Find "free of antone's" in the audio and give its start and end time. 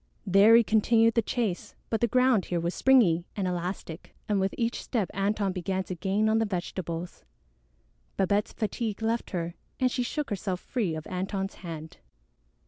10.59-11.53